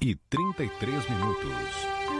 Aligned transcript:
e 0.00 0.14
33 0.30 1.08
minutos. 1.10 2.17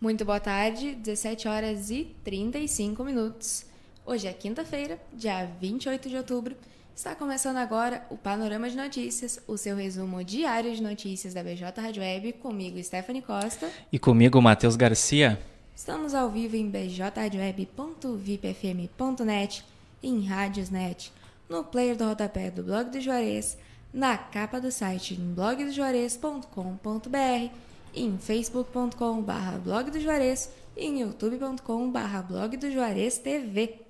Muito 0.00 0.24
boa 0.24 0.38
tarde, 0.38 0.94
17 0.94 1.48
horas 1.48 1.90
e 1.90 2.14
35 2.22 3.02
minutos. 3.02 3.66
Hoje 4.06 4.28
é 4.28 4.32
quinta-feira, 4.32 4.96
dia 5.12 5.50
28 5.60 6.08
de 6.08 6.16
outubro. 6.16 6.54
Está 6.94 7.16
começando 7.16 7.56
agora 7.56 8.06
o 8.08 8.16
Panorama 8.16 8.70
de 8.70 8.76
Notícias, 8.76 9.40
o 9.48 9.56
seu 9.56 9.74
resumo 9.74 10.22
diário 10.22 10.72
de 10.72 10.80
notícias 10.80 11.34
da 11.34 11.42
BJ 11.42 11.80
Rádio 11.80 12.00
Web, 12.00 12.34
comigo 12.34 12.80
Stephanie 12.80 13.22
Costa. 13.22 13.68
E 13.90 13.98
comigo 13.98 14.40
Matheus 14.40 14.76
Garcia. 14.76 15.36
Estamos 15.74 16.14
ao 16.14 16.30
vivo 16.30 16.54
em 16.54 16.70
bjradioweb.vipfm.net, 16.70 19.64
em 20.00 20.24
Rádiosnet, 20.24 21.12
no 21.48 21.64
player 21.64 21.96
do 21.96 22.04
rodapé 22.04 22.52
do 22.52 22.62
Blog 22.62 22.90
do 22.90 23.00
Juarez, 23.00 23.58
na 23.92 24.16
capa 24.16 24.60
do 24.60 24.70
site 24.70 25.14
em 25.14 25.34
blogdojuarez.com.br 25.34 27.68
em 27.94 28.18
facebook.com.br 28.18 29.58
blog 29.62 29.90
do 29.90 30.00
Juarez 30.00 30.50
e 30.76 30.86
em 30.86 31.00
youtube.com.br 31.00 32.22
blog 32.26 32.56
do 32.56 32.70
Juarez 32.70 33.18
TV. 33.18 33.80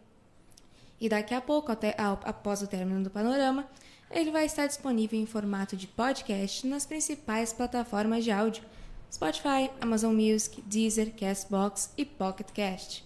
E 1.01 1.09
daqui 1.09 1.35
a 1.35 1.41
pouco, 1.41 1.71
até, 1.71 1.95
após 1.97 2.63
o 2.63 2.67
término 2.67 3.05
do 3.05 3.11
panorama, 3.11 3.69
ele 4.11 4.31
vai 4.31 4.47
estar 4.47 4.67
disponível 4.67 5.19
em 5.19 5.27
formato 5.27 5.77
de 5.77 5.87
podcast 5.87 6.67
nas 6.67 6.87
principais 6.87 7.53
plataformas 7.53 8.25
de 8.25 8.31
áudio: 8.31 8.65
Spotify, 9.13 9.71
Amazon 9.81 10.15
Music, 10.15 10.63
Deezer, 10.63 11.15
Castbox 11.15 11.93
e 11.97 12.05
Pocket 12.05 12.51
Cast. 12.53 13.05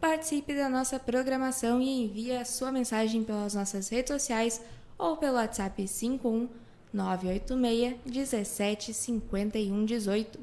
Participe 0.00 0.54
da 0.54 0.68
nossa 0.68 0.98
programação 0.98 1.80
e 1.80 2.04
envie 2.04 2.32
a 2.32 2.44
sua 2.44 2.72
mensagem 2.72 3.22
pelas 3.22 3.54
nossas 3.54 3.88
redes 3.88 4.12
sociais 4.12 4.60
ou 4.98 5.16
pelo 5.16 5.36
WhatsApp 5.36 5.86
51 5.86 6.48
986 6.92 7.96
17 8.04 8.94
51 8.94 9.84
18. 9.84 10.40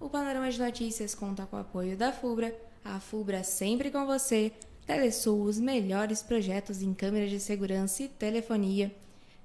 O 0.00 0.08
Panorama 0.08 0.50
de 0.50 0.60
Notícias 0.60 1.14
conta 1.14 1.46
com 1.46 1.56
o 1.56 1.60
apoio 1.60 1.96
da 1.96 2.12
FUBRA, 2.12 2.54
a 2.84 3.00
FUBRA 3.00 3.42
sempre 3.42 3.90
com 3.90 4.06
você, 4.06 4.52
Telesul, 4.86 5.42
os 5.42 5.58
melhores 5.58 6.22
projetos 6.22 6.80
em 6.80 6.94
câmeras 6.94 7.30
de 7.30 7.38
segurança 7.38 8.02
e 8.02 8.08
telefonia, 8.08 8.94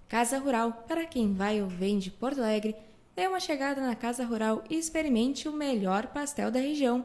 Casa 0.08 0.38
Rural, 0.38 0.86
para 0.88 1.06
quem 1.06 1.34
vai 1.34 1.62
ou 1.62 1.68
vem 1.68 1.98
de 1.98 2.12
Porto 2.12 2.40
Alegre, 2.40 2.76
dê 3.16 3.28
uma 3.28 3.40
chegada 3.40 3.82
na 3.82 3.96
Casa 3.96 4.24
Rural 4.24 4.64
e 4.70 4.78
experimente 4.78 5.50
o 5.50 5.52
melhor 5.52 6.08
pastel 6.08 6.52
da 6.52 6.60
região, 6.60 7.04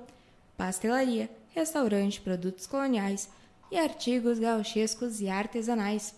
pastelaria, 0.58 1.30
restaurante, 1.54 2.20
produtos 2.20 2.66
coloniais 2.66 3.30
e 3.72 3.78
artigos 3.78 4.38
gauchescos 4.38 5.20
e 5.22 5.28
artesanais. 5.28 6.14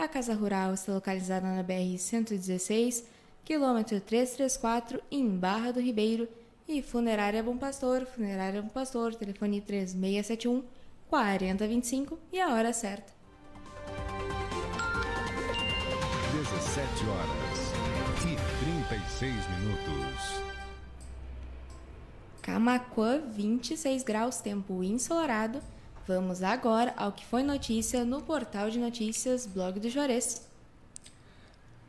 A 0.00 0.08
Casa 0.08 0.32
Rural 0.32 0.72
está 0.72 0.94
localizada 0.94 1.46
na 1.46 1.62
BR-116, 1.62 3.04
quilômetro 3.44 4.00
334, 4.00 4.98
em 5.10 5.28
Barra 5.28 5.72
do 5.72 5.78
Ribeiro, 5.78 6.26
e 6.66 6.80
Funerária 6.80 7.42
Bom 7.42 7.58
Pastor, 7.58 8.06
Funerária 8.06 8.62
Bom 8.62 8.70
Pastor, 8.70 9.14
telefone 9.14 9.60
3671 9.60 10.64
4025 11.06 12.18
e 12.32 12.40
a 12.40 12.54
hora 12.54 12.72
certa. 12.72 13.12
17 16.32 17.04
horas 17.04 17.58
e 18.24 18.36
36 18.88 19.34
minutos. 19.58 20.42
Camacuã, 22.40 23.20
26 23.20 24.02
graus, 24.02 24.40
tempo 24.40 24.82
ensolarado. 24.82 25.60
Vamos 26.12 26.42
agora 26.42 26.92
ao 26.96 27.12
que 27.12 27.24
foi 27.24 27.44
notícia 27.44 28.04
no 28.04 28.20
portal 28.20 28.68
de 28.68 28.80
notícias 28.80 29.46
Blog 29.46 29.78
do 29.78 29.88
Juarez. 29.88 30.44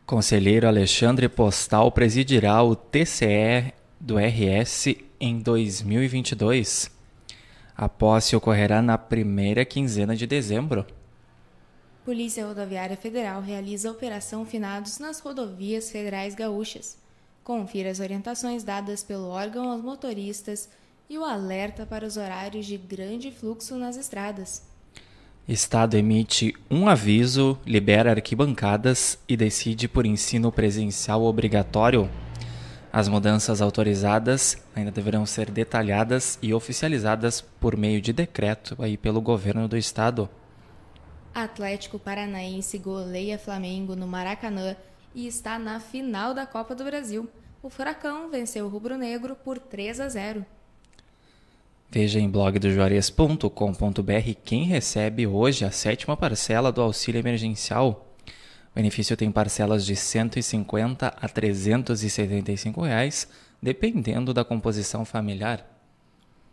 Conselheiro 0.05 0.67
Alexandre 0.67 1.27
Postal 1.27 1.91
presidirá 1.91 2.61
o 2.61 2.75
TCE 2.75 3.73
do 3.99 4.17
RS 4.19 4.95
em 5.19 5.39
2022. 5.39 6.91
A 7.75 7.89
posse 7.89 8.35
ocorrerá 8.35 8.79
na 8.79 8.95
primeira 8.95 9.65
quinzena 9.65 10.15
de 10.15 10.27
dezembro. 10.27 10.85
Polícia 12.05 12.45
Rodoviária 12.45 12.95
Federal 12.95 13.41
realiza 13.41 13.89
operação 13.89 14.45
finados 14.45 14.99
nas 14.99 15.19
rodovias 15.19 15.89
federais 15.89 16.35
gaúchas. 16.35 16.95
Confira 17.43 17.89
as 17.89 17.99
orientações 17.99 18.63
dadas 18.63 19.01
pelo 19.01 19.29
órgão 19.29 19.71
aos 19.71 19.81
motoristas 19.81 20.69
e 21.11 21.17
o 21.17 21.25
alerta 21.25 21.85
para 21.85 22.05
os 22.05 22.15
horários 22.15 22.65
de 22.65 22.77
grande 22.77 23.31
fluxo 23.31 23.75
nas 23.75 23.97
estradas. 23.97 24.63
Estado 25.45 25.97
emite 25.97 26.55
um 26.69 26.87
aviso, 26.87 27.59
libera 27.65 28.11
arquibancadas 28.11 29.19
e 29.27 29.35
decide 29.35 29.89
por 29.89 30.05
ensino 30.05 30.53
presencial 30.53 31.23
obrigatório. 31.23 32.09
As 32.93 33.09
mudanças 33.09 33.61
autorizadas 33.61 34.63
ainda 34.73 34.89
deverão 34.89 35.25
ser 35.25 35.51
detalhadas 35.51 36.39
e 36.41 36.53
oficializadas 36.53 37.41
por 37.41 37.75
meio 37.75 37.99
de 37.99 38.13
decreto 38.13 38.81
aí 38.81 38.95
pelo 38.95 39.19
governo 39.19 39.67
do 39.67 39.75
estado. 39.75 40.29
Atlético 41.35 41.99
Paranaense 41.99 42.77
goleia 42.77 43.37
Flamengo 43.37 43.97
no 43.97 44.07
Maracanã 44.07 44.77
e 45.13 45.27
está 45.27 45.59
na 45.59 45.77
final 45.81 46.33
da 46.33 46.45
Copa 46.45 46.73
do 46.73 46.85
Brasil. 46.85 47.29
O 47.61 47.69
Furacão 47.69 48.29
venceu 48.29 48.65
o 48.65 48.69
Rubro 48.69 48.97
Negro 48.97 49.35
por 49.35 49.59
3 49.59 49.99
a 49.99 50.07
0. 50.07 50.45
Veja 51.93 52.21
em 52.21 52.29
blogdojuarez.com.br 52.29 54.33
quem 54.45 54.63
recebe 54.63 55.27
hoje 55.27 55.65
a 55.65 55.71
sétima 55.71 56.15
parcela 56.15 56.71
do 56.71 56.81
auxílio 56.81 57.19
emergencial. 57.19 58.15
O 58.71 58.75
benefício 58.75 59.17
tem 59.17 59.29
parcelas 59.29 59.85
de 59.85 59.91
R$ 59.91 59.99
150 59.99 61.07
a 61.07 61.27
375 61.27 62.81
reais, 62.81 63.27
dependendo 63.61 64.33
da 64.33 64.45
composição 64.45 65.03
familiar. 65.03 65.69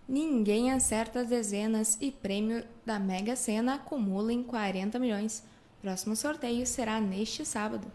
Ninguém 0.09 0.72
acerta 0.72 1.21
as 1.21 1.28
dezenas 1.28 1.97
e 2.00 2.10
prêmio 2.10 2.65
da 2.84 2.99
Mega 2.99 3.37
Sena 3.37 3.75
acumula 3.75 4.32
em 4.32 4.43
40 4.43 4.99
milhões. 4.99 5.44
Próximo 5.81 6.16
sorteio 6.16 6.66
será 6.66 7.00
neste 7.00 7.44
sábado. 7.44 7.87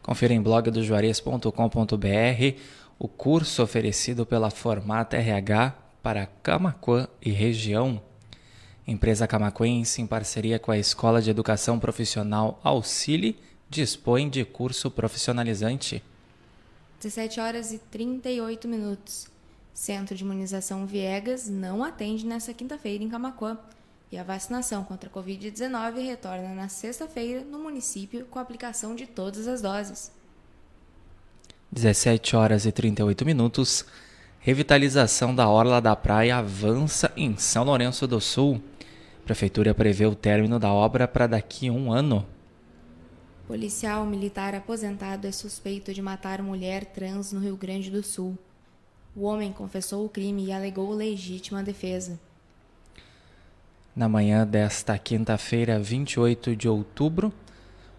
Confira 0.00 0.32
em 0.32 0.40
blogdojuarez.com.br 0.40 2.60
o 2.96 3.08
curso 3.08 3.64
oferecido 3.64 4.24
pela 4.24 4.48
Formata 4.48 5.16
RH 5.16 5.82
para 6.04 6.26
Camacuã 6.42 7.08
e 7.22 7.30
região. 7.30 7.98
Empresa 8.86 9.26
camacuense, 9.26 10.02
em 10.02 10.06
parceria 10.06 10.58
com 10.58 10.70
a 10.70 10.76
Escola 10.76 11.22
de 11.22 11.30
Educação 11.30 11.78
Profissional 11.80 12.60
Auxílio, 12.62 13.34
dispõe 13.70 14.28
de 14.28 14.44
curso 14.44 14.90
profissionalizante. 14.90 16.04
17 17.00 17.40
horas 17.40 17.72
e 17.72 17.78
38 17.78 18.68
minutos. 18.68 19.28
Centro 19.72 20.14
de 20.14 20.22
Imunização 20.22 20.84
Viegas 20.86 21.48
não 21.48 21.82
atende 21.82 22.26
nesta 22.26 22.52
quinta-feira 22.52 23.02
em 23.02 23.08
Camacuã. 23.08 23.56
E 24.12 24.18
a 24.18 24.22
vacinação 24.22 24.84
contra 24.84 25.08
a 25.08 25.12
Covid-19 25.12 26.04
retorna 26.04 26.54
na 26.54 26.68
sexta-feira 26.68 27.42
no 27.44 27.58
município 27.58 28.26
com 28.26 28.38
a 28.38 28.42
aplicação 28.42 28.94
de 28.94 29.06
todas 29.06 29.48
as 29.48 29.62
doses. 29.62 30.12
17 31.72 32.36
horas 32.36 32.66
e 32.66 32.72
38 32.72 33.24
minutos. 33.24 33.86
Revitalização 34.44 35.34
da 35.34 35.48
Orla 35.48 35.80
da 35.80 35.96
Praia 35.96 36.36
avança 36.36 37.10
em 37.16 37.34
São 37.34 37.64
Lourenço 37.64 38.06
do 38.06 38.20
Sul. 38.20 38.60
Prefeitura 39.24 39.74
prevê 39.74 40.04
o 40.04 40.14
término 40.14 40.58
da 40.58 40.70
obra 40.70 41.08
para 41.08 41.26
daqui 41.26 41.68
a 41.68 41.72
um 41.72 41.90
ano. 41.90 42.26
Policial 43.48 44.04
militar 44.04 44.54
aposentado 44.54 45.26
é 45.26 45.32
suspeito 45.32 45.94
de 45.94 46.02
matar 46.02 46.42
mulher 46.42 46.84
trans 46.84 47.32
no 47.32 47.40
Rio 47.40 47.56
Grande 47.56 47.90
do 47.90 48.02
Sul. 48.02 48.36
O 49.16 49.22
homem 49.22 49.50
confessou 49.50 50.04
o 50.04 50.10
crime 50.10 50.44
e 50.44 50.52
alegou 50.52 50.92
legítima 50.92 51.62
defesa. 51.62 52.20
Na 53.96 54.10
manhã 54.10 54.46
desta 54.46 54.98
quinta-feira, 54.98 55.78
28 55.78 56.54
de 56.54 56.68
outubro, 56.68 57.32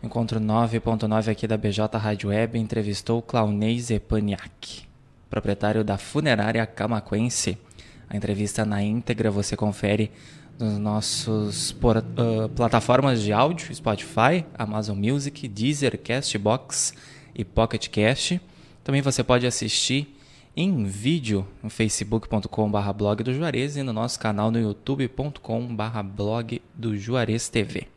Encontro 0.03 0.39
9.9 0.39 1.31
aqui 1.31 1.47
da 1.47 1.57
BJ 1.57 1.97
Rádio 1.97 2.29
Web 2.29 2.59
entrevistou 2.59 3.19
Claunei 3.19 3.79
Zepaniak, 3.79 4.85
proprietário 5.35 5.83
da 5.83 5.97
funerária 5.97 6.65
camaquense. 6.65 7.57
A 8.09 8.15
entrevista 8.15 8.63
na 8.63 8.81
íntegra 8.81 9.29
você 9.29 9.57
confere 9.57 10.09
nos 10.57 10.77
nossos 10.77 11.71
uh, 11.71 12.47
plataformas 12.55 13.21
de 13.21 13.33
áudio, 13.33 13.75
Spotify, 13.75 14.45
Amazon 14.57 14.97
Music, 14.97 15.45
Deezer, 15.49 15.99
Castbox 16.01 16.93
e 17.35 17.43
Pocket 17.43 17.89
Cast. 17.89 18.39
Também 18.81 19.01
você 19.01 19.25
pode 19.25 19.45
assistir 19.45 20.17
em 20.55 20.85
vídeo 20.85 21.45
no 21.61 21.69
facebook.com.br 21.69 22.93
blog 22.95 23.21
do 23.21 23.33
Juarez 23.33 23.75
e 23.75 23.83
no 23.83 23.91
nosso 23.91 24.17
canal 24.17 24.49
no 24.49 24.59
youtube.com.br 24.59 26.03
blog 26.15 26.61
do 26.73 26.95
Juarez 26.95 27.49
TV. 27.49 27.89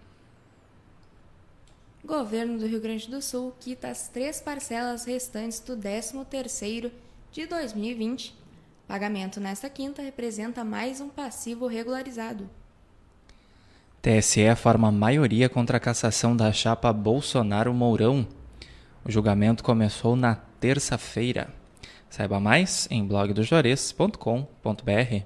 Governo 2.04 2.58
do 2.58 2.66
Rio 2.66 2.80
Grande 2.80 3.08
do 3.08 3.22
Sul 3.22 3.54
quita 3.60 3.86
as 3.86 4.08
três 4.08 4.40
parcelas 4.40 5.04
restantes 5.04 5.60
do 5.60 5.76
13º 5.76 6.90
de 7.30 7.46
2020. 7.46 8.36
Pagamento 8.86 9.40
nesta 9.40 9.68
quinta 9.68 10.02
representa 10.02 10.64
mais 10.64 11.00
um 11.00 11.08
passivo 11.08 11.66
regularizado. 11.66 12.48
TSE 14.00 14.54
forma 14.56 14.90
maioria 14.90 15.48
contra 15.48 15.76
a 15.76 15.80
cassação 15.80 16.36
da 16.36 16.52
chapa 16.52 16.92
Bolsonaro-Mourão. 16.92 18.26
O 19.04 19.10
julgamento 19.10 19.62
começou 19.62 20.16
na 20.16 20.34
terça-feira. 20.34 21.52
Saiba 22.08 22.40
mais 22.40 22.88
em 22.90 23.06
blogdojores.com.br. 23.06 25.24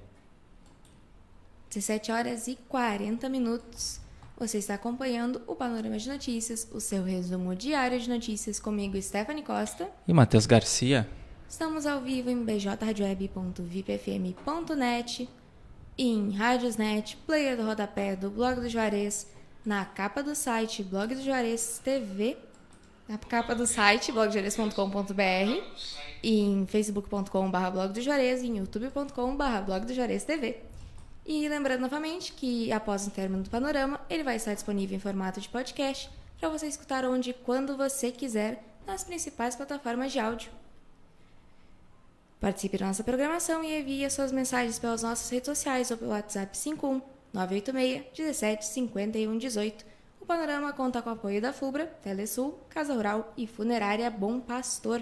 17 1.69 2.11
horas 2.11 2.47
e 2.47 2.57
40 2.67 3.29
minutos. 3.29 4.01
Você 4.37 4.57
está 4.57 4.73
acompanhando 4.73 5.41
o 5.47 5.55
Panorama 5.55 5.97
de 5.97 6.09
Notícias, 6.09 6.67
o 6.71 6.79
seu 6.79 7.03
resumo 7.03 7.55
diário 7.55 7.99
de 7.99 8.09
notícias 8.09 8.59
comigo, 8.59 9.01
Stephanie 9.01 9.43
Costa. 9.43 9.89
E 10.07 10.13
Matheus 10.13 10.45
Garcia. 10.45 11.07
Estamos 11.53 11.85
ao 11.85 12.01
vivo 12.01 12.31
em 12.31 12.43
bjradioweb.vipfm.net, 12.43 15.29
em 15.95 16.31
Rádiosnet, 16.31 17.15
player 17.27 17.55
do 17.55 17.63
rodapé 17.63 18.15
do 18.15 18.31
Blog 18.31 18.59
do 18.59 18.67
Juarez, 18.67 19.27
na 19.63 19.85
capa 19.85 20.23
do 20.23 20.33
site 20.33 20.81
Blog 20.81 21.13
do 21.13 21.21
Juarez 21.21 21.79
TV, 21.83 22.37
na 23.07 23.19
capa 23.19 23.53
do 23.53 23.67
site 23.67 24.11
blogjuarez.com.br, 24.11 25.61
em 26.23 26.65
facebook.com.br 26.65 27.69
blog 27.71 27.93
do 27.93 28.01
Juarez 28.01 28.41
e 28.41 28.47
em 28.47 28.57
youtube.com.br 28.57 29.61
blog 29.63 29.85
do 29.85 29.93
Juarez 29.93 30.23
TV. 30.23 30.57
E 31.23 31.47
lembrando 31.47 31.81
novamente 31.81 32.33
que 32.33 32.71
após 32.71 33.05
o 33.05 33.11
término 33.11 33.43
do 33.43 33.51
panorama, 33.51 34.01
ele 34.09 34.23
vai 34.23 34.37
estar 34.37 34.55
disponível 34.55 34.97
em 34.97 34.99
formato 34.99 35.39
de 35.39 35.49
podcast 35.49 36.09
para 36.39 36.49
você 36.49 36.65
escutar 36.65 37.05
onde 37.05 37.29
e 37.29 37.33
quando 37.33 37.77
você 37.77 38.11
quiser 38.11 38.63
nas 38.87 39.03
principais 39.03 39.55
plataformas 39.55 40.11
de 40.11 40.17
áudio. 40.17 40.62
Participe 42.43 42.77
da 42.77 42.87
nossa 42.87 43.05
programação 43.05 43.63
e 43.63 43.79
envie 43.79 44.09
suas 44.09 44.29
mensagens 44.33 44.77
pelas 44.77 45.01
nossas 45.01 45.29
redes 45.29 45.47
sociais 45.47 45.89
ou 45.91 45.97
pelo 45.97 46.11
WhatsApp 46.11 46.57
51 46.57 47.01
986 47.31 48.03
17 48.17 48.65
51 48.65 49.37
18. 49.37 49.85
O 50.19 50.25
Panorama 50.25 50.73
conta 50.73 51.01
com 51.01 51.09
o 51.09 51.13
apoio 51.13 51.41
da 51.41 51.53
FUBRA, 51.53 51.85
Telesul, 52.03 52.59
Casa 52.67 52.93
Rural 52.93 53.33
e 53.37 53.47
Funerária 53.47 54.11
Bom 54.11 54.41
Pastor. 54.41 55.01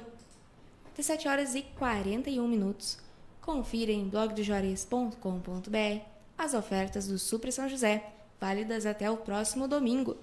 17 0.95 1.27
horas 1.27 1.55
e 1.55 1.63
41 1.79 2.47
minutos. 2.47 2.99
Confira 3.41 3.91
em 3.91 4.07
blogdojuarez.com.br 4.07 6.05
as 6.37 6.53
ofertas 6.53 7.07
do 7.07 7.17
Supra 7.17 7.51
São 7.51 7.67
José, 7.67 8.05
válidas 8.39 8.85
até 8.85 9.09
o 9.09 9.17
próximo 9.17 9.67
domingo. 9.67 10.15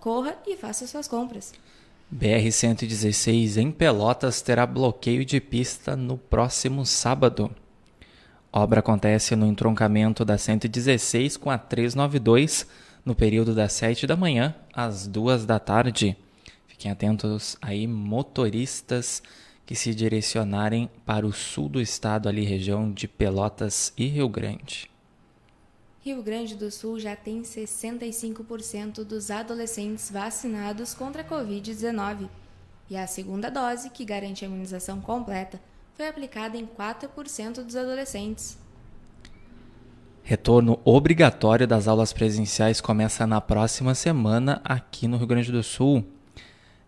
Corra 0.00 0.36
e 0.44 0.56
faça 0.56 0.84
suas 0.88 1.06
compras. 1.06 1.52
BR-116 2.12 3.56
em 3.56 3.70
Pelotas 3.70 4.42
terá 4.42 4.66
bloqueio 4.66 5.24
de 5.24 5.40
pista 5.40 5.94
no 5.94 6.18
próximo 6.18 6.84
sábado. 6.84 7.54
Obra 8.52 8.80
acontece 8.80 9.36
no 9.36 9.46
entroncamento 9.46 10.24
da 10.24 10.36
116 10.36 11.36
com 11.36 11.50
a 11.50 11.56
392 11.56 12.66
no 13.04 13.14
período 13.14 13.54
das 13.54 13.72
7 13.74 14.08
da 14.08 14.16
manhã 14.16 14.56
às 14.74 15.06
2 15.06 15.46
da 15.46 15.60
tarde. 15.60 16.16
Fiquem 16.66 16.90
atentos 16.90 17.56
aí, 17.62 17.86
motoristas 17.86 19.22
que 19.64 19.76
se 19.76 19.94
direcionarem 19.94 20.90
para 21.06 21.24
o 21.24 21.32
sul 21.32 21.68
do 21.68 21.80
estado, 21.80 22.28
ali 22.28 22.44
região 22.44 22.90
de 22.90 23.06
Pelotas 23.06 23.92
e 23.96 24.06
Rio 24.06 24.28
Grande. 24.28 24.89
Rio 26.02 26.22
Grande 26.22 26.54
do 26.54 26.70
Sul 26.70 26.98
já 26.98 27.14
tem 27.14 27.42
65% 27.42 29.04
dos 29.04 29.30
adolescentes 29.30 30.10
vacinados 30.10 30.94
contra 30.94 31.20
a 31.20 31.24
Covid-19 31.24 32.26
e 32.88 32.96
a 32.96 33.06
segunda 33.06 33.50
dose, 33.50 33.90
que 33.90 34.04
garante 34.04 34.42
a 34.42 34.48
imunização 34.48 34.98
completa, 34.98 35.60
foi 35.94 36.08
aplicada 36.08 36.56
em 36.56 36.66
4% 36.66 37.62
dos 37.62 37.76
adolescentes. 37.76 38.58
Retorno 40.22 40.80
obrigatório 40.84 41.66
das 41.66 41.86
aulas 41.86 42.14
presenciais 42.14 42.80
começa 42.80 43.26
na 43.26 43.40
próxima 43.40 43.94
semana 43.94 44.62
aqui 44.64 45.06
no 45.06 45.18
Rio 45.18 45.26
Grande 45.26 45.52
do 45.52 45.62
Sul. 45.62 46.02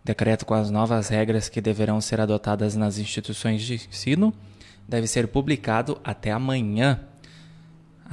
Decreto 0.03 0.43
com 0.43 0.55
as 0.55 0.71
novas 0.71 1.09
regras 1.09 1.49
que 1.49 1.61
deverão 1.61 2.01
ser 2.01 2.19
adotadas 2.19 2.75
nas 2.75 2.97
instituições 2.97 3.61
de 3.61 3.75
ensino 3.75 4.33
deve 4.87 5.05
ser 5.05 5.27
publicado 5.27 6.01
até 6.03 6.31
amanhã. 6.31 7.07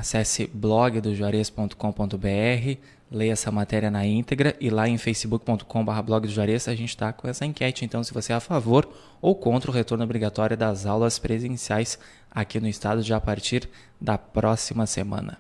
Acesse 0.01 0.47
blogdojuarez.com.br, 0.47 2.79
leia 3.11 3.33
essa 3.33 3.51
matéria 3.51 3.91
na 3.91 4.07
íntegra 4.07 4.57
e 4.59 4.71
lá 4.71 4.89
em 4.89 4.97
facebook.com.br 4.97 6.03
blog 6.03 6.27
do 6.27 6.33
Juarez 6.33 6.67
a 6.69 6.75
gente 6.75 6.89
está 6.89 7.13
com 7.13 7.29
essa 7.29 7.45
enquete. 7.45 7.85
Então, 7.85 8.03
se 8.03 8.15
você 8.15 8.33
é 8.33 8.37
a 8.37 8.41
favor 8.41 8.89
ou 9.21 9.35
contra 9.35 9.71
o 9.71 9.75
retorno 9.75 10.03
obrigatório 10.03 10.57
das 10.57 10.87
aulas 10.87 11.19
presenciais 11.19 11.99
aqui 12.31 12.59
no 12.59 12.67
estado 12.67 13.03
já 13.03 13.19
a 13.19 13.21
partir 13.21 13.69
da 14.01 14.17
próxima 14.17 14.87
semana. 14.87 15.39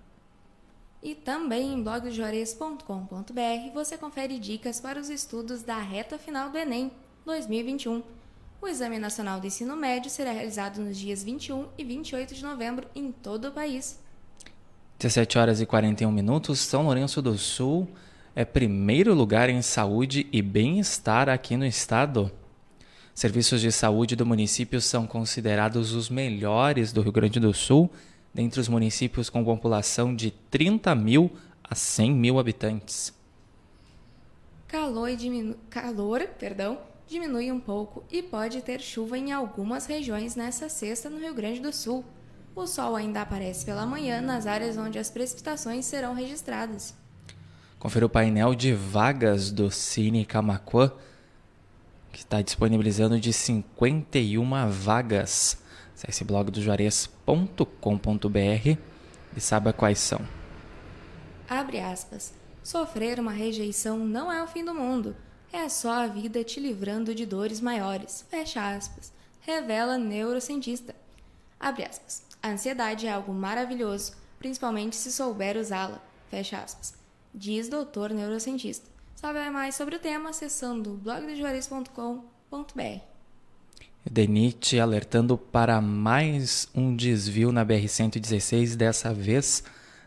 E 1.02 1.14
também 1.14 1.72
em 1.72 1.82
blogdojuarez.com.br 1.82 3.72
você 3.72 3.96
confere 3.96 4.38
dicas 4.38 4.78
para 4.78 5.00
os 5.00 5.08
estudos 5.08 5.62
da 5.62 5.78
reta 5.78 6.18
final 6.18 6.50
do 6.50 6.58
Enem 6.58 6.92
2021. 7.24 8.02
O 8.60 8.68
Exame 8.68 8.98
Nacional 8.98 9.40
do 9.40 9.46
Ensino 9.46 9.74
Médio 9.74 10.10
será 10.10 10.32
realizado 10.32 10.82
nos 10.82 10.98
dias 10.98 11.24
21 11.24 11.66
e 11.78 11.84
28 11.84 12.34
de 12.34 12.42
novembro 12.42 12.86
em 12.94 13.10
todo 13.10 13.48
o 13.48 13.52
país. 13.52 13.98
17 15.00 15.38
horas 15.38 15.62
e 15.62 15.66
41 15.66 16.12
minutos, 16.12 16.58
São 16.58 16.82
Lourenço 16.82 17.22
do 17.22 17.38
Sul 17.38 17.88
é 18.36 18.44
primeiro 18.44 19.14
lugar 19.14 19.48
em 19.48 19.62
saúde 19.62 20.26
e 20.30 20.42
bem-estar 20.42 21.26
aqui 21.26 21.56
no 21.56 21.64
estado. 21.64 22.30
Serviços 23.14 23.62
de 23.62 23.72
saúde 23.72 24.14
do 24.14 24.26
município 24.26 24.78
são 24.78 25.06
considerados 25.06 25.94
os 25.94 26.10
melhores 26.10 26.92
do 26.92 27.00
Rio 27.00 27.12
Grande 27.12 27.40
do 27.40 27.54
Sul, 27.54 27.90
dentre 28.34 28.60
os 28.60 28.68
municípios 28.68 29.30
com 29.30 29.42
população 29.42 30.14
de 30.14 30.32
30 30.50 30.94
mil 30.94 31.30
a 31.64 31.74
100 31.74 32.12
mil 32.12 32.38
habitantes. 32.38 33.10
Calor, 34.68 35.16
diminu... 35.16 35.56
Calor 35.70 36.28
perdão, 36.38 36.78
diminui 37.08 37.50
um 37.50 37.58
pouco 37.58 38.04
e 38.12 38.22
pode 38.22 38.60
ter 38.60 38.82
chuva 38.82 39.16
em 39.16 39.32
algumas 39.32 39.86
regiões 39.86 40.36
nessa 40.36 40.68
sexta 40.68 41.08
no 41.08 41.18
Rio 41.18 41.32
Grande 41.32 41.60
do 41.60 41.72
Sul. 41.72 42.04
O 42.54 42.66
sol 42.66 42.96
ainda 42.96 43.22
aparece 43.22 43.64
pela 43.64 43.86
manhã 43.86 44.20
nas 44.20 44.46
áreas 44.46 44.76
onde 44.76 44.98
as 44.98 45.10
precipitações 45.10 45.86
serão 45.86 46.14
registradas. 46.14 46.94
Confira 47.78 48.04
o 48.04 48.10
painel 48.10 48.54
de 48.54 48.74
vagas 48.74 49.50
do 49.50 49.70
Cine 49.70 50.26
Camacuã, 50.26 50.92
que 52.12 52.18
está 52.18 52.42
disponibilizando 52.42 53.18
de 53.18 53.32
51 53.32 54.68
vagas. 54.68 55.56
Acesse 55.94 56.24
blogdojuarez.com.br 56.24 58.78
e 59.36 59.40
saiba 59.40 59.72
quais 59.72 59.98
são. 59.98 60.20
Abre 61.48 61.80
aspas. 61.80 62.32
Sofrer 62.62 63.18
uma 63.18 63.32
rejeição 63.32 63.98
não 63.98 64.30
é 64.30 64.42
o 64.42 64.46
fim 64.46 64.64
do 64.64 64.74
mundo. 64.74 65.16
É 65.52 65.68
só 65.68 65.90
a 65.90 66.06
vida 66.06 66.44
te 66.44 66.60
livrando 66.60 67.14
de 67.14 67.26
dores 67.26 67.60
maiores. 67.60 68.24
Fecha 68.30 68.74
aspas. 68.74 69.12
Revela 69.40 69.98
neurocientista. 69.98 70.94
Abre 71.58 71.84
aspas. 71.84 72.29
A 72.42 72.48
ansiedade 72.48 73.06
é 73.06 73.12
algo 73.12 73.34
maravilhoso, 73.34 74.12
principalmente 74.38 74.96
se 74.96 75.12
souber 75.12 75.56
usá-la. 75.56 76.00
Fecha 76.30 76.58
aspas. 76.58 76.94
Diz 77.34 77.68
doutor 77.68 78.10
neurocientista. 78.10 78.88
Sabe 79.14 79.50
mais 79.50 79.74
sobre 79.74 79.96
o 79.96 79.98
tema 79.98 80.30
acessando 80.30 80.94
blogdojuarez.com.br. 81.02 83.00
DENIT 84.10 84.80
alertando 84.80 85.36
para 85.36 85.78
mais 85.82 86.66
um 86.74 86.96
desvio 86.96 87.52
na 87.52 87.66
BR-116, 87.66 88.74
dessa 88.74 89.12
vez 89.12 89.62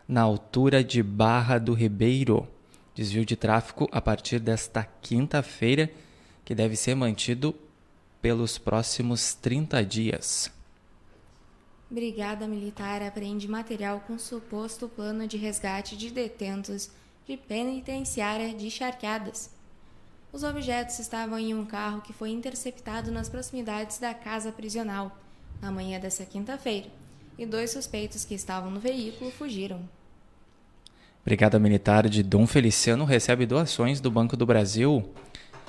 na 0.08 0.22
altura 0.22 0.82
de 0.82 1.00
Barra 1.00 1.58
do 1.58 1.72
Ribeiro. 1.72 2.48
Desvio 2.92 3.24
de 3.24 3.36
tráfego 3.36 3.88
a 3.92 4.00
partir 4.00 4.40
desta 4.40 4.82
quinta-feira, 5.00 5.88
que 6.44 6.56
deve 6.56 6.74
ser 6.74 6.96
mantido 6.96 7.54
pelos 8.20 8.58
próximos 8.58 9.34
30 9.34 9.84
dias. 9.84 10.50
Brigada 11.90 12.48
Militar 12.48 13.02
apreende 13.02 13.46
material 13.46 14.02
com 14.06 14.18
suposto 14.18 14.88
plano 14.88 15.26
de 15.28 15.36
resgate 15.36 15.96
de 15.96 16.10
detentos 16.10 16.90
de 17.26 17.36
penitenciária 17.36 18.52
de 18.54 18.70
Charqueadas. 18.70 19.50
Os 20.32 20.42
objetos 20.42 20.98
estavam 20.98 21.38
em 21.38 21.54
um 21.54 21.64
carro 21.64 22.00
que 22.00 22.12
foi 22.12 22.30
interceptado 22.30 23.12
nas 23.12 23.28
proximidades 23.28 23.98
da 23.98 24.12
casa 24.12 24.50
prisional, 24.50 25.16
na 25.60 25.70
manhã 25.70 26.00
dessa 26.00 26.24
quinta-feira, 26.24 26.88
e 27.38 27.46
dois 27.46 27.70
suspeitos 27.70 28.24
que 28.24 28.34
estavam 28.34 28.70
no 28.70 28.80
veículo 28.80 29.30
fugiram. 29.30 29.88
Brigada 31.24 31.58
Militar 31.58 32.08
de 32.08 32.22
Dom 32.22 32.46
Feliciano 32.46 33.04
recebe 33.04 33.46
doações 33.46 34.00
do 34.00 34.10
Banco 34.10 34.36
do 34.36 34.44
Brasil. 34.44 35.08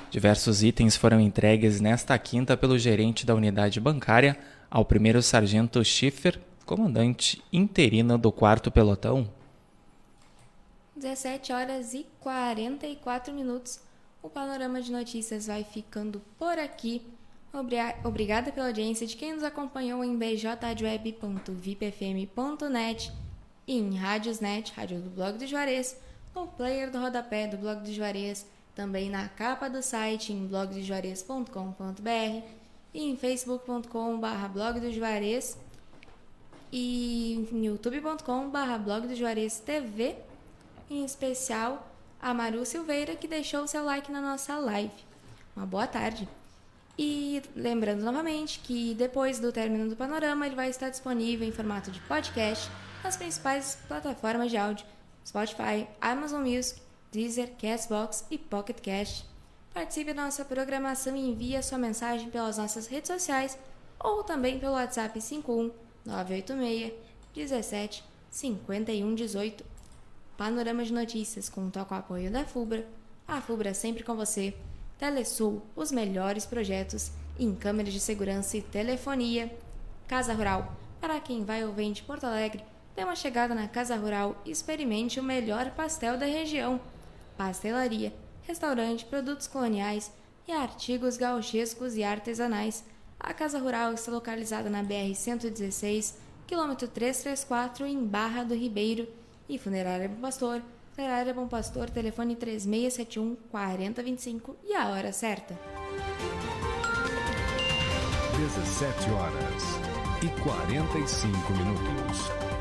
Diversos 0.10 0.64
itens 0.64 0.96
foram 0.96 1.20
entregues 1.20 1.82
nesta 1.82 2.18
quinta 2.18 2.56
pelo 2.56 2.78
gerente 2.78 3.26
da 3.26 3.36
unidade 3.36 3.80
bancária 3.80 4.38
ao 4.70 4.86
primeiro 4.86 5.22
sargento 5.22 5.84
Schiffer, 5.84 6.40
comandante 6.66 7.44
interino 7.52 8.18
do 8.18 8.32
quarto 8.32 8.72
pelotão. 8.72 9.30
17 10.96 11.52
horas 11.52 11.94
e 11.94 12.06
44 12.22 13.34
minutos. 13.34 13.82
O 14.22 14.30
panorama 14.30 14.82
de 14.82 14.92
notícias 14.92 15.48
vai 15.48 15.64
ficando 15.64 16.22
por 16.40 16.58
aqui. 16.58 17.02
Obrigada 18.04 18.52
pela 18.52 18.68
audiência 18.68 19.06
de 19.06 19.16
quem 19.16 19.34
nos 19.34 19.44
acompanhou 19.44 20.04
em 20.04 20.18
bjweb.vipfm.net 20.18 23.12
e 23.68 23.78
em 23.78 23.96
Rádiosnet, 23.96 24.74
rádio 24.74 25.00
do 25.00 25.10
Blog 25.10 25.38
do 25.38 25.48
Juarez, 25.48 25.98
no 26.34 26.48
player 26.48 26.92
do 26.92 27.00
rodapé 27.00 27.48
do 27.48 27.58
Blog 27.58 27.82
do 27.82 27.94
Juarez, 27.94 28.46
também 28.76 29.10
na 29.10 29.30
capa 29.30 29.70
do 29.70 29.82
site 29.82 30.34
em 30.34 30.46
blogdojuarez.com.br 30.46 32.46
e 32.94 33.02
em 33.02 33.16
facebook.com.br 33.16 34.48
blog 34.54 34.80
do 34.80 34.92
Juarez 34.92 35.58
e 36.72 37.48
em 37.52 37.66
youtube.com.br 37.66 38.78
blog 38.84 39.08
do 39.08 39.16
Juarez 39.16 39.60
TV, 39.60 40.16
em 40.90 41.06
especial 41.06 41.88
a 42.22 42.34
Maru 42.34 42.66
Silveira 42.66 43.16
que 43.16 43.28
deixou 43.28 43.64
o 43.64 43.68
seu 43.68 43.84
like 43.86 44.12
na 44.12 44.22
nossa 44.22 44.58
live. 44.58 44.94
Uma 45.56 45.66
boa 45.66 45.88
tarde! 45.88 46.28
E 46.98 47.42
lembrando 47.56 48.04
novamente 48.04 48.60
que 48.60 48.94
depois 48.94 49.40
do 49.40 49.52
término 49.52 49.90
do 49.90 49.96
panorama 49.96 50.46
ele 50.46 50.56
vai 50.56 50.70
estar 50.70 50.90
disponível 50.90 51.48
em 51.48 51.52
formato 51.52 51.92
de 51.92 52.00
podcast 52.02 52.70
nas 53.04 53.18
principais 53.18 53.78
plataformas 53.88 54.50
de 54.50 54.58
áudio: 54.58 54.86
Spotify, 55.26 55.88
Amazon 56.00 56.42
Music, 56.42 56.82
Deezer, 57.16 57.54
Castbox 57.58 58.26
e 58.30 58.38
Pocket 58.38 58.82
Cast. 58.82 59.26
Participe 59.74 60.14
da 60.14 60.26
nossa 60.26 60.44
programação 60.44 61.16
e 61.16 61.30
envie 61.30 61.56
a 61.56 61.64
sua 61.64 61.78
mensagem 61.78 62.30
pelas 62.30 62.58
nossas 62.58 62.88
redes 62.88 63.10
sociais 63.10 63.58
ou 63.98 64.22
também 64.22 64.60
pelo 64.60 64.74
WhatsApp 64.74 65.22
51 65.22 65.72
986 66.06 66.94
17 67.34 68.04
51 68.30 69.16
18. 69.16 69.64
Panorama 70.38 70.84
de 70.84 70.92
notícias 70.92 71.48
com 71.48 71.62
o 71.62 71.72
apoio 71.90 72.30
da 72.30 72.44
FUBRA. 72.44 72.86
A 73.26 73.40
FUBRA 73.40 73.74
sempre 73.74 74.04
com 74.04 74.14
você. 74.14 74.54
Telesul, 74.98 75.62
os 75.74 75.94
melhores 75.94 76.46
projetos 76.46 77.12
em 77.40 77.56
câmeras 77.56 77.94
de 77.94 78.02
segurança 78.02 78.58
e 78.58 78.62
telefonia. 78.62 79.58
Casa 80.06 80.34
Rural, 80.34 80.76
para 81.00 81.22
quem 81.22 81.46
vai 81.46 81.64
ou 81.64 81.72
vem 81.72 81.94
de 81.94 82.04
Porto 82.04 82.26
Alegre 82.26 82.62
Dê 82.96 83.04
uma 83.04 83.16
chegada 83.16 83.54
na 83.54 83.68
Casa 83.68 83.98
Rural 83.98 84.42
e 84.46 84.52
experimente 84.52 85.20
o 85.20 85.24
melhor 85.24 85.72
pastel 85.72 86.18
da 86.18 86.26
região. 86.26 86.80
Pastelaria, 87.38 88.14
restaurante, 88.44 89.06
produtos 89.06 89.48
coloniais 89.48 90.12
e 90.48 90.52
artigos 90.52 91.18
gauchescos 91.18 91.96
e 91.96 92.04
artesanais. 92.04 92.84
A 93.20 93.34
Casa 93.34 93.60
Rural 93.60 93.94
está 93.94 94.12
localizada 94.12 94.70
na 94.70 94.84
BR-116, 94.84 96.14
quilômetro 96.46 96.88
334, 96.88 97.86
em 97.86 98.04
Barra 98.06 98.44
do 98.44 98.56
Ribeiro. 98.56 99.08
E 99.48 99.58
Funerária 99.58 100.10
Bom 100.10 100.22
Pastor, 100.22 100.62
Funerária 100.94 101.34
Bom 101.34 101.48
Pastor, 101.48 101.90
telefone 101.90 102.36
3671 102.36 103.36
4025 103.52 104.56
e 104.64 104.74
a 104.74 104.90
hora 104.90 105.12
certa. 105.12 105.58
17 108.38 109.12
horas 109.12 109.64
e 110.24 110.42
45 110.42 111.54
minutos. 111.54 112.55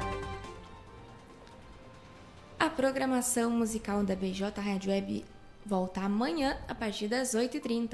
A 2.75 2.77
programação 2.77 3.53
musical 3.53 4.03
da 4.03 4.17
BJ 4.17 4.61
Rádio 4.61 4.91
Web 4.91 5.25
volta 5.65 6.01
amanhã 6.01 6.59
a 6.67 6.75
partir 6.75 7.07
das 7.07 7.29
8h30. 7.29 7.91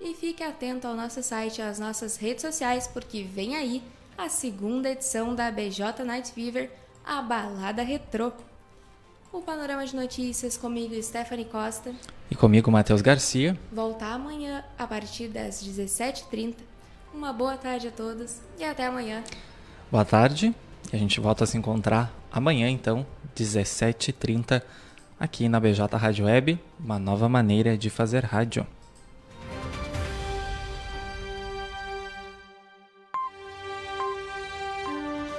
E 0.00 0.14
fique 0.14 0.44
atento 0.44 0.86
ao 0.86 0.94
nosso 0.94 1.20
site 1.20 1.58
e 1.58 1.62
às 1.62 1.80
nossas 1.80 2.16
redes 2.16 2.42
sociais, 2.42 2.86
porque 2.86 3.24
vem 3.24 3.56
aí 3.56 3.82
a 4.16 4.28
segunda 4.28 4.88
edição 4.88 5.34
da 5.34 5.50
BJ 5.50 6.04
Night 6.04 6.30
Fever, 6.30 6.70
a 7.04 7.20
balada 7.20 7.82
retrô. 7.82 8.30
O 9.32 9.40
panorama 9.42 9.84
de 9.84 9.96
notícias 9.96 10.56
comigo, 10.56 10.94
Stephanie 11.02 11.46
Costa. 11.46 11.92
E 12.30 12.36
comigo, 12.36 12.70
Matheus 12.70 13.02
Garcia. 13.02 13.58
Volta 13.72 14.06
amanhã 14.06 14.64
a 14.78 14.86
partir 14.86 15.26
das 15.26 15.60
17h30. 15.60 16.54
Uma 17.12 17.32
boa 17.32 17.56
tarde 17.56 17.88
a 17.88 17.90
todos 17.90 18.36
e 18.56 18.62
até 18.62 18.86
amanhã. 18.86 19.24
Boa 19.90 20.04
tarde. 20.04 20.54
E 20.92 20.96
a 20.96 20.98
gente 20.98 21.20
volta 21.20 21.44
a 21.44 21.46
se 21.46 21.56
encontrar 21.56 22.12
amanhã, 22.32 22.68
então, 22.68 23.06
17h30, 23.36 24.62
aqui 25.18 25.48
na 25.48 25.60
BJ 25.60 25.96
Rádio 25.96 26.26
Web, 26.26 26.58
uma 26.78 26.98
nova 26.98 27.28
maneira 27.28 27.76
de 27.76 27.90
fazer 27.90 28.24
rádio. 28.24 28.66